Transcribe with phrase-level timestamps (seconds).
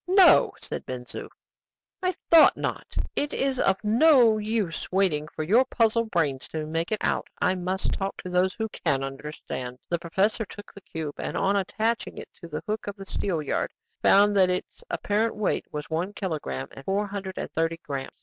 [0.07, 1.29] "No!" said Ben Zoof.
[2.01, 6.91] "I thought not; it is of no use waiting for your puzzle brains to make
[6.91, 7.27] it out.
[7.39, 11.55] I must talk to those who can understand." The professor took the cube, and, on
[11.55, 16.13] attaching it to the hook of the steelyard, found that its apparent weight was one
[16.13, 18.17] kilogramme and four hundred and thirty grammes.